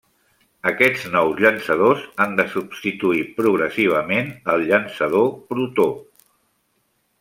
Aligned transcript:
Aquests 0.69 1.03
nous 1.15 1.43
llançadors 1.45 2.07
han 2.25 2.33
de 2.41 2.47
substituir 2.55 3.21
progressivament 3.41 4.35
el 4.55 4.69
llançador 4.73 5.33
Protó. 5.53 5.91